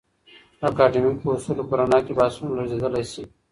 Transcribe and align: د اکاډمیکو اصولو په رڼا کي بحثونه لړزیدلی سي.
د 0.59 0.61
اکاډمیکو 0.71 1.25
اصولو 1.35 1.63
په 1.69 1.73
رڼا 1.79 1.99
کي 2.05 2.11
بحثونه 2.17 2.51
لړزیدلی 2.55 3.03
سي. 3.11 3.23